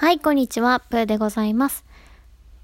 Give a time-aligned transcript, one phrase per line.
[0.00, 1.84] はい、こんにちは、プーでございます。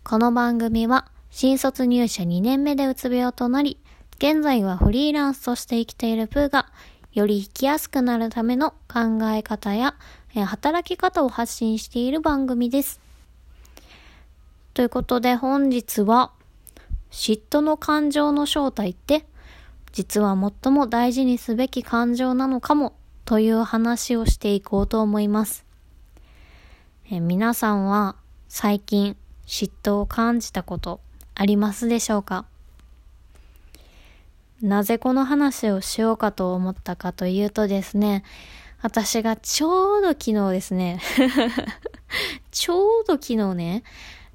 [0.04, 3.78] この番組は、新卒入社2年目でうつ病となり、
[4.16, 6.72] 現在はフリーランスとして生きているプーが、
[7.12, 9.96] より生きやすくなるための考え方や、
[10.46, 13.02] 働き方を発信している番組です。
[14.72, 16.32] ということで本日は、
[17.10, 19.26] 嫉妬の感情の正体って、
[19.92, 22.94] 実は最も大事にすべき感情なのかも、
[23.26, 25.65] という話をしていこうと思います。
[27.08, 28.16] え皆さんは
[28.48, 29.16] 最近
[29.46, 31.00] 嫉妬を感じたこと
[31.36, 32.46] ありますでしょうか？
[34.60, 38.24] なぜこの話をしようかと思ったかというとですね、
[38.82, 40.98] 私がちょうど昨日ですね、
[42.50, 43.84] ちょうど昨日ね、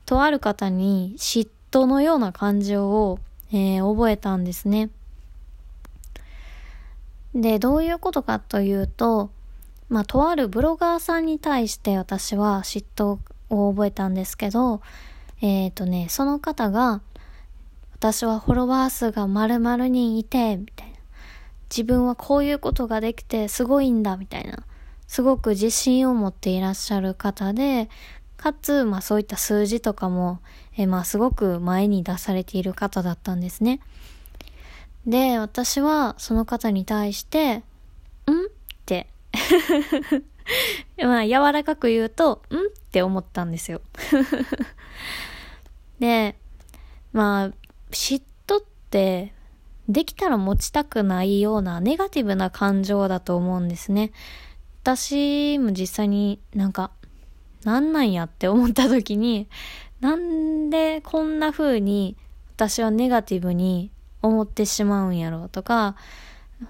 [0.05, 3.20] とある方に嫉妬のような感情を、
[3.51, 4.90] えー覚えたんですね。
[7.35, 9.29] で、どういうことかというと、
[9.91, 14.82] まあ、とあるブロガーさんに対して私は嫉妬を覚えたんですけど、
[15.41, 17.02] えっ、とね、その方が、
[17.91, 20.93] 私はフォロワー数が〇〇人いて、みたいな。
[21.70, 24.63] 自分はこういうことができてすごいんだ、みたいな。
[25.07, 27.90] すごく自信を持っていらっしゃる方で、
[28.37, 30.40] かつ、まあそういった数字とかも、
[30.77, 33.82] えーまあすごく前に出されている方だったんですね。
[35.05, 37.60] で、私はその方に対して、ん？
[37.60, 37.63] っ
[38.85, 39.08] て、
[40.98, 42.55] まあ柔らかく言うと、ん？
[42.55, 43.82] って思ったんですよ。
[45.99, 46.35] で、
[47.13, 47.48] まあ、
[47.91, 49.34] 嫉妬って、
[49.87, 54.12] できたら持ちたくないようなネガティブな感情だと思うんですね。
[54.84, 56.91] 私も実際になんか、
[57.63, 59.48] なんなんやって思った時に、
[59.99, 62.18] なんでこんな風に
[62.55, 63.91] 私はネガティブに
[64.22, 65.96] 思ってしまうんやろうとか、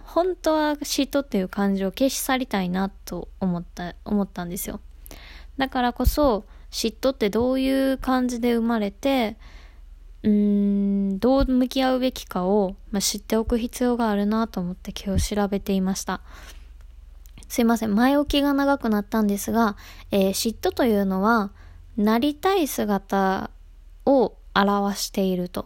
[0.04, 4.80] 本当は嫉妬っていう感情を消し去りたいなと思った、思ったんですよ。
[5.58, 9.38] だからこそ、嫉妬ってどういう感じで生まれて、
[10.24, 10.32] うー
[11.14, 16.22] ん、どう向き合うべきかを、まあ、知っておく必要があるなと思って今日調べていました。
[17.48, 17.96] すいません。
[17.96, 19.76] 前置きが長くなったんですが、
[20.12, 21.52] えー嫉妬というのは、
[21.98, 23.52] なりたい姿
[24.06, 25.66] を表していると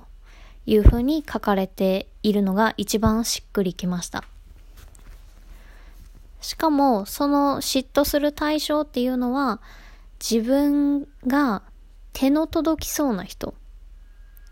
[0.66, 4.24] いうふうに書かれているのが一番しっくりきました。
[6.42, 9.62] しかも、その嫉妬する対象っていうのは、
[10.20, 11.62] 自分が
[12.14, 13.54] 手の届きそうな人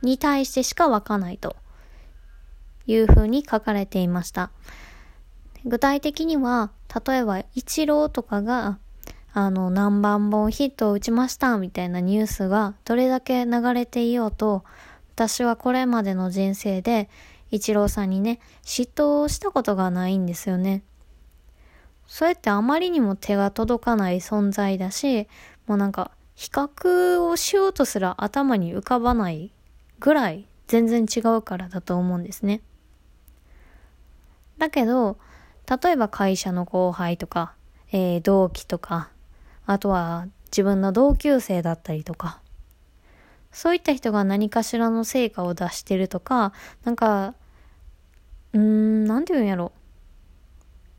[0.04, 1.56] に対してしか湧かないと
[2.86, 4.52] いうふうに書かれていました。
[5.66, 6.72] 具体的には、
[7.08, 8.78] 例えば、イチローとかが、
[9.34, 14.64] あの、何番本ヒットを打ちましたみたいなニュースがどれだけ流れていようと、
[15.16, 17.10] 私はこれまでの人生で、
[17.54, 20.82] イチローさんにね、嫉妬をしたことがないんですよね。
[22.08, 25.28] それってあまりにも手が届かない存在だし、
[25.68, 29.52] もうなんか、比較をしようとすら頭に浮かばない
[30.00, 32.62] ぐらい全然違うからだと思うんですね。
[34.58, 35.20] だけど、
[35.84, 37.54] 例えば会社の後輩とか、
[37.92, 39.10] えー同期とか、
[39.68, 42.42] あとは自分の同級生だったりとか、
[43.52, 46.52] そういった人が何かしらの成果を出してるとか、
[46.84, 47.36] なんか、
[49.14, 49.72] ん、なんて言うんやろ。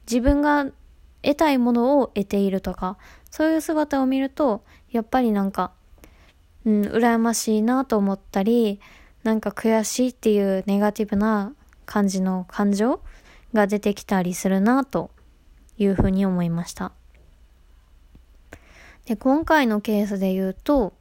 [0.06, 0.66] 自分が
[1.22, 2.98] 得たいものを得ているとか、
[3.30, 5.72] そういう姿を見ると、やっぱりなんか、
[6.64, 8.80] うん、羨ましいなと思ったり、
[9.22, 11.54] なんか悔しいっていうネガティブな
[11.86, 13.00] 感じの感情
[13.52, 15.10] が出てきたりするなと
[15.78, 16.92] いうふうに思いました。
[19.06, 20.94] で、今回のケースで言うと、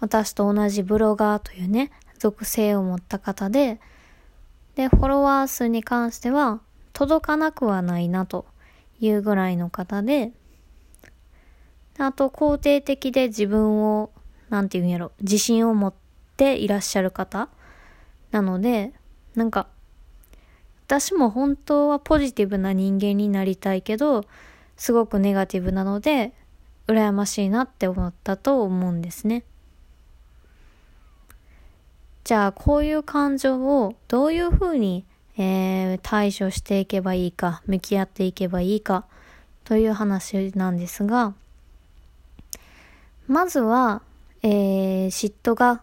[0.00, 3.80] 私と同じブロガーというね、属性を持った方で、
[4.74, 6.60] で、フォロワー数に関しては
[6.92, 8.46] 届かなくはないなと
[9.00, 10.32] いうぐらいの方で、
[11.98, 14.10] あと肯定的で自分を、
[14.48, 15.94] なんていうんやろ、自信を持っ
[16.36, 17.48] ていらっしゃる方
[18.30, 18.92] なので、
[19.34, 19.66] なんか、
[20.86, 24.24] 私も本当はポジティブな人間になりたいけど、
[24.76, 26.32] すごくネガティブなので、
[26.86, 29.44] 羨ましいなって思ったと思うんですね。
[32.24, 35.04] じゃあ、こういう感情をどういうふうに、
[35.36, 39.04] えー対処していけばいいか、向き合っていけばいいか、
[39.64, 41.34] という話なんですが、
[43.26, 44.02] まずは、
[44.42, 45.82] えー嫉妬が、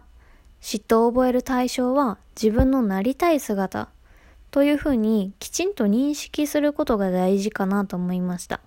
[0.62, 3.90] 嫉妬を覚える対象は自分のなりたい姿
[4.52, 8.60] というふうにきちんと認識することが大事かなと思いました。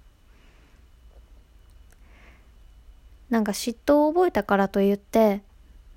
[3.29, 5.43] なんか嫉妬を覚えたからといって、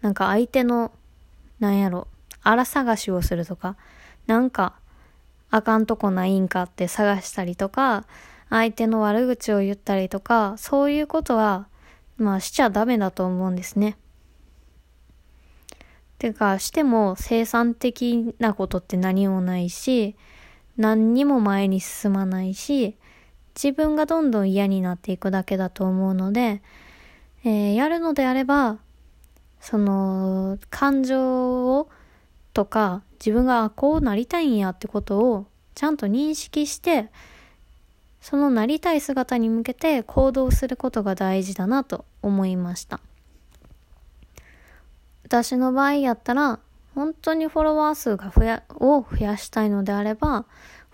[0.02, 0.92] なんか相手の、
[1.64, 2.10] なんやろ、
[2.42, 3.78] 荒探しをするとか、
[4.28, 4.74] なんか、
[5.50, 8.04] あかんとこないんかって探したりとか、
[8.50, 11.68] 相手の悪口を言ったりとか、そういうことは
[12.18, 13.96] まあしちゃダメだと思うんですね。
[16.18, 20.18] てか、しても生産的なことって何もないし、
[20.76, 22.98] 何にも前に進まないし、
[23.56, 26.62] 自分がどんどん嫌になっていくだけだと思うので、
[27.46, 28.80] えー、やるのであれば、
[29.64, 31.90] その、感情を、
[32.54, 37.10] とか、自分がこうなりたいんやってことをちゃんと認識して、
[38.20, 43.00] そのなりたい姿に向けて行動することが大事だなと思いました。
[45.24, 46.60] 私の場合やったら、
[46.94, 50.44] 本当にフォロワー数が増や、を増やしたいのであれば、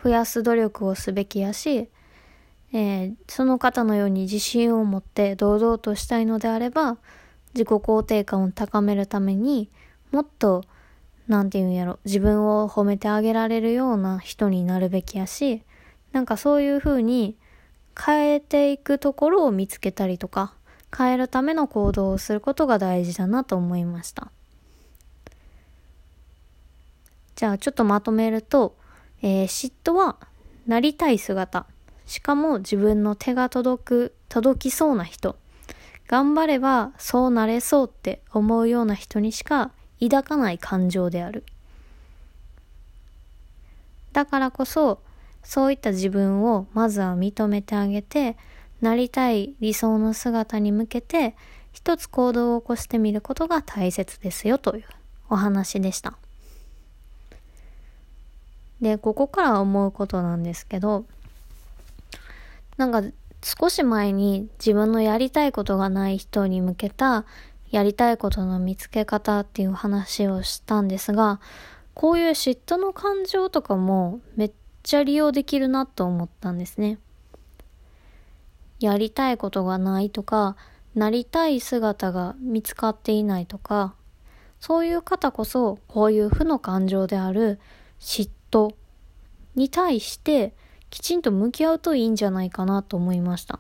[0.04, 1.90] 増やす努力をすべきやし、
[2.72, 7.00] えー、その方のように自信を持って堂々としたいのであれば、
[7.54, 9.70] 自己肯定感を高めるために
[10.12, 10.64] もっと
[11.28, 15.64] なんて言うんやろ自分を褒めてあげられるような人になるべきやし
[16.12, 17.38] なんかそういう風に
[17.98, 20.54] 変えていくところを見つけたりとか
[20.96, 24.32] 変えるための行動をすることが大事だなと思いました。
[27.36, 28.76] じゃあちょっとまとめると、
[29.22, 30.18] えー、嫉妬は
[30.66, 31.68] なりたい姿。
[32.06, 35.36] しかも自分の手が届く届きそうな人。
[36.10, 39.72] 頑張ればそうなれそうって思うような人にしか
[40.02, 41.44] 抱かない感情である。
[44.12, 45.04] だからこそ、
[45.44, 48.38] そういった自分をまずは認めてあげて、
[48.82, 51.36] なりたい理想の姿に向けて、
[51.74, 54.86] 一つ行動を起こしてみることが大切ですよという
[55.30, 56.18] お話でした。
[58.82, 61.06] で、ここから思うことなんですけど、
[62.78, 63.04] なんか
[63.42, 67.26] 少し前に自分のやりたいことがない人に向けた
[67.72, 71.40] やりたいことの見つけ方っていう話をしたんですが、
[71.94, 74.52] こういう嫉妬の感情とかもめっ
[74.84, 76.98] ちゃ利用できるなと思ったんですね。
[78.80, 80.56] やりたいことがないとか、
[80.96, 83.94] なりたい姿が見つかっていないとか、
[84.60, 87.60] そういう方こそこういう負の感情である
[88.00, 88.74] 嫉妬
[89.56, 90.54] に対して
[90.90, 93.60] きちんと向き合うといいんじゃないかなと思いました。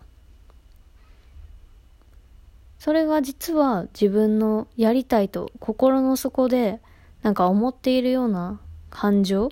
[2.79, 6.79] それが実は自分のやりたいと心の底で
[7.21, 8.59] なんか思っているような
[8.89, 9.51] 感情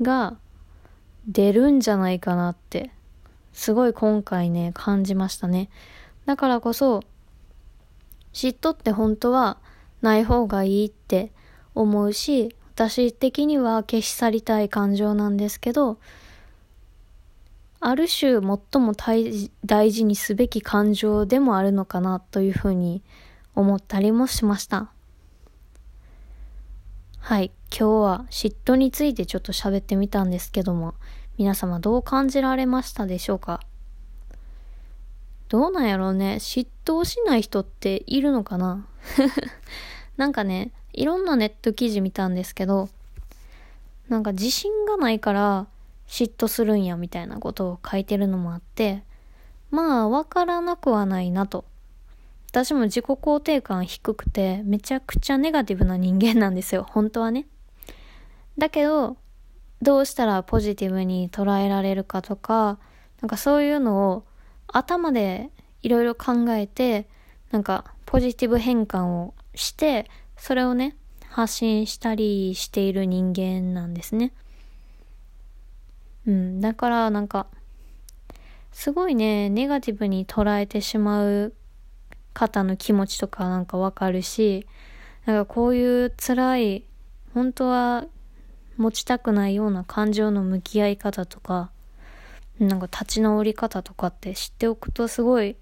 [0.00, 0.36] が
[1.28, 2.90] 出るんじゃないかなって
[3.52, 5.70] すごい今回ね感じましたね。
[6.26, 7.02] だからこそ
[8.32, 9.58] 嫉妬って本当は
[10.00, 11.30] ない方がいいって
[11.74, 15.98] 思うし私的には消し去りたい感情なんですけど
[17.84, 18.94] ある種最も
[19.66, 23.02] 大事にすべき感情でもあるのかなというふうに
[23.56, 24.90] 思ったりもしました。
[27.18, 27.50] はい。
[27.76, 30.94] 今日は嫉妬についてちょっと喋ってみたんですけども、
[31.38, 33.60] 皆様どう感じられましたでしょうか？
[35.48, 36.36] どうなんやろうね。
[36.38, 38.86] 嫉妬しない人っているのかな？
[40.16, 42.88] なんかね、いろんなネット記事見たんですけど、
[44.08, 45.66] なんか自信がないから
[46.12, 49.02] 嫉妬するんやみたいなことを書いてるのもあって、
[49.70, 51.64] まあわからなくはないなと。
[52.50, 56.86] 私も自己肯定感低くてめちゃくちゃネガティブな人間なんですよ。
[56.86, 57.46] 本当はね。
[58.58, 59.16] だけど、
[59.80, 62.78] どうしたらポジティブに捉えられるかとか、
[63.22, 64.24] なんかそういうのを
[64.66, 65.48] 頭で
[65.80, 67.08] いろいろ考えて、
[67.52, 70.94] なんかポジティブ変換をして、それをね、
[71.30, 74.34] 発信したりしている人間なんですね。
[76.26, 77.46] うん、だからなんか、
[78.72, 81.52] すごいね、ネガティブに捉えてしまう
[82.32, 84.66] 方の気持ちとかなんかわかるし、
[85.26, 86.84] なんかこういう辛い、
[87.34, 88.06] 本当は
[88.76, 91.70] 持ちたくないような感情の向き合い方とか、
[92.58, 95.56] なんか立ち直り方とかって知っておくとすごい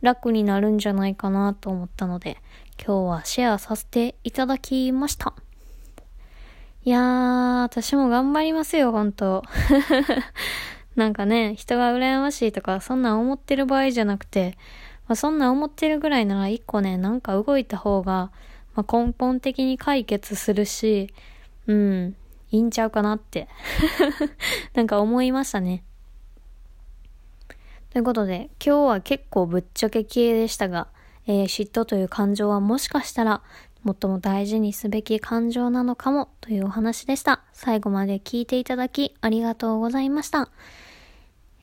[0.00, 2.38] 楽になるんじゃないかなと思ったので、
[2.78, 5.34] 今日はシェアさせていただきました。
[6.88, 9.42] いやー、私も頑張りますよ、本当
[10.96, 14.56] なんかね、人が羨ましいとか、そんなん思ってる場合じゃなくて、
[15.06, 18.32] まあ、そんな思ってるぐらいなら一個ね、なんか動いた方が、
[18.74, 21.12] まあ、根本的に解決するし、
[21.66, 22.16] うん、
[22.52, 23.48] いいんちゃうかなって
[24.72, 25.84] なんか思いましたね。
[27.90, 30.88] ということで、今日は結構ぶっちゃけ系でしたが、
[31.26, 33.42] えー、嫉妬という感情はもしかしたら
[33.84, 37.42] 最も大事にすべき感情なのかもというお話でした。
[37.52, 40.50] 最後まで聞いていただきありがとうございました。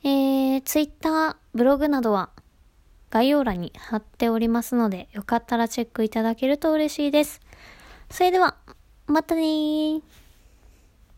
[0.02, 2.30] えー、Twitter、ブログなどは
[3.10, 7.40] 概要欄に貼っておりますので、よかったらチェックいただけると嬉しいです。
[8.10, 8.56] それでは、
[9.06, 10.02] またねー。